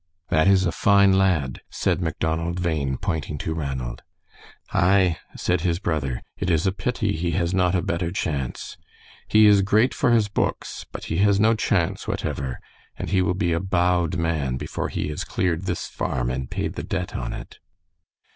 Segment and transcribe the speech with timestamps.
[0.29, 4.01] "That is a fine lad," said Macdonald Bhain, pointing to Ranald.
[4.73, 8.77] "Aye," said his brother; "it is a pity he has not a better chance.
[9.27, 12.59] He is great for his books, but he has no chance whatever,
[12.97, 16.73] and he will be a bowed man before he has cleared this farm and paid
[16.73, 17.59] the debt on it."